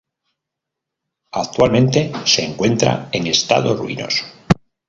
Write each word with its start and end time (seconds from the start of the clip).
Actualmente 1.33 2.11
se 2.25 2.43
encuentra 2.43 3.09
en 3.11 3.27
estado 3.27 3.75
ruinoso. 3.75 4.25